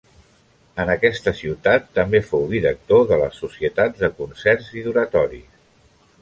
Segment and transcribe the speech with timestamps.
[0.83, 5.47] En aquesta ciutat també fou director de les societats de concerts i d'oratoris.